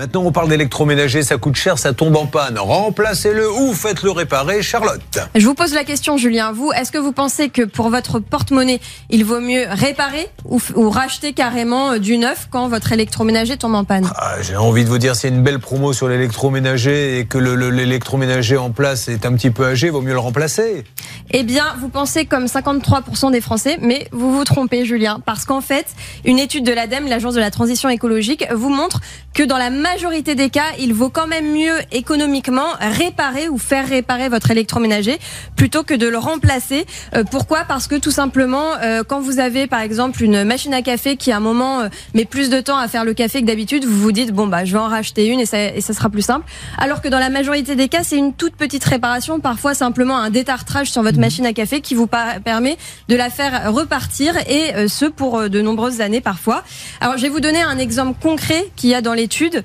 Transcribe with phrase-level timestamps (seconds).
[0.00, 2.58] Maintenant, on parle d'électroménager, ça coûte cher, ça tombe en panne.
[2.58, 5.18] Remplacez-le ou faites-le réparer, Charlotte.
[5.34, 6.52] Je vous pose la question, Julien.
[6.52, 10.88] Vous, est-ce que vous pensez que pour votre porte-monnaie, il vaut mieux réparer ou, ou,
[10.88, 14.10] racheter carrément euh, du neuf quand votre électroménager tombe en panne?
[14.16, 18.56] Ah, J'ai envie de vous dire, a une belle promo sur l'électroménager et que l'électroménager
[18.56, 20.86] en place est un petit peu âgé, vaut mieux le remplacer.
[21.32, 25.60] Eh bien, vous pensez comme 53% des Français, mais vous vous trompez, Julien, parce qu'en
[25.60, 25.88] fait,
[26.24, 29.00] une étude de l'ADEME, l'Agence de la transition écologique, vous montre
[29.34, 33.88] que dans la majorité des cas, il vaut quand même mieux économiquement réparer ou faire
[33.88, 35.18] réparer votre électroménager
[35.56, 36.86] plutôt que de le remplacer.
[37.16, 37.64] Euh, pourquoi?
[37.66, 41.32] Parce que tout simplement, euh, quand vous avez par exemple une machine à café qui
[41.32, 43.98] à un moment euh, met plus de temps à faire le café que d'habitude, vous
[43.98, 46.22] vous dites bon bah je vais en racheter une et ça, et ça sera plus
[46.22, 46.46] simple.
[46.78, 50.30] Alors que dans la majorité des cas, c'est une toute petite réparation, parfois simplement un
[50.30, 51.20] détartrage sur votre mmh.
[51.20, 52.76] machine à café qui vous permet
[53.08, 56.62] de la faire repartir et ce pour de nombreuses années parfois.
[57.00, 59.64] Alors je vais vous donner un exemple concret qu'il y a dans l'étude.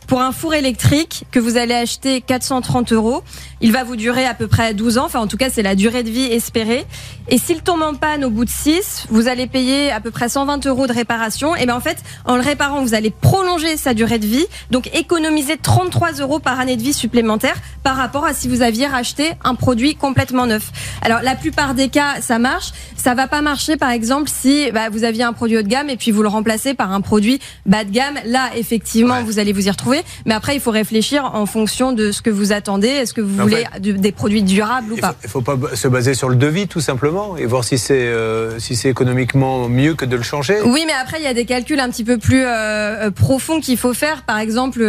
[0.11, 3.23] Pour un four électrique que vous allez acheter 430 euros,
[3.61, 5.05] il va vous durer à peu près 12 ans.
[5.05, 6.85] Enfin, en tout cas, c'est la durée de vie espérée.
[7.29, 10.27] Et s'il tombe en panne au bout de 6, vous allez payer à peu près
[10.27, 11.55] 120 euros de réparation.
[11.55, 14.45] Et bien, en fait, en le réparant, vous allez prolonger sa durée de vie.
[14.69, 18.87] Donc, économiser 33 euros par année de vie supplémentaire par rapport à si vous aviez
[18.87, 20.73] racheté un produit complètement neuf.
[21.03, 22.73] Alors, la plupart des cas, ça marche.
[22.97, 25.89] Ça va pas marcher, par exemple, si bah, vous aviez un produit haut de gamme
[25.89, 28.19] et puis vous le remplacez par un produit bas de gamme.
[28.25, 30.00] Là, effectivement, vous allez vous y retrouver.
[30.25, 32.87] Mais après, il faut réfléchir en fonction de ce que vous attendez.
[32.87, 36.13] Est-ce que vous voulez des produits durables ou pas Il ne faut pas se baser
[36.13, 40.05] sur le devis, tout simplement, et voir si c'est euh, si c'est économiquement mieux que
[40.05, 40.57] de le changer.
[40.63, 43.59] Oui, mais après, il y a des calculs un petit peu plus euh, euh, profonds
[43.59, 44.23] qu'il faut faire.
[44.23, 44.79] Par exemple,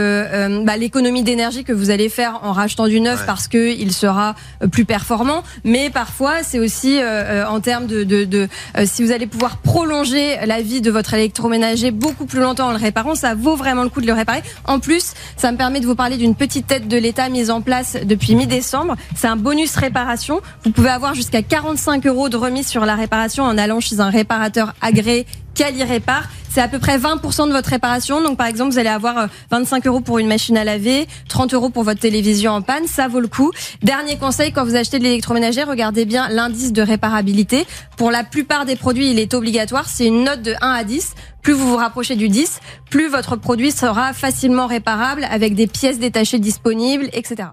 [0.65, 4.35] bah, l'économie d'énergie que vous allez faire en rachetant du neuf parce que il sera
[4.71, 5.43] plus performant.
[5.65, 7.01] Mais parfois, c'est aussi
[7.49, 8.49] en termes de, de, de
[8.85, 12.77] si vous allez pouvoir prolonger la vie de votre électroménager beaucoup plus longtemps en le
[12.77, 14.43] réparant, ça vaut vraiment le coup de le réparer.
[14.65, 14.92] En plus
[15.37, 18.35] ça me permet de vous parler d'une petite tête de l'État mise en place depuis
[18.35, 18.97] mi-décembre.
[19.17, 20.41] C'est un bonus réparation.
[20.65, 24.11] Vous pouvez avoir jusqu'à 45 euros de remise sur la réparation en allant chez un
[24.11, 26.29] réparateur agréé Cali Répare.
[26.53, 28.21] C'est à peu près 20% de votre réparation.
[28.21, 31.55] Donc, par exemple, vous allez avoir 25 euh, euros pour une machine à laver, 30
[31.55, 32.87] euros pour votre télévision en panne.
[32.87, 33.53] Ça vaut le coup.
[33.83, 37.67] Dernier conseil, quand vous achetez de l'électroménager, regardez bien l'indice de réparabilité.
[37.97, 39.89] Pour la plupart des produits, il est obligatoire.
[39.89, 41.15] C'est une note de 1 à 10.
[41.41, 42.61] Plus vous vous rapprochez du 10,
[42.91, 47.49] plus votre produit sera facilement réparable avec des pièces détachées disponibles, etc.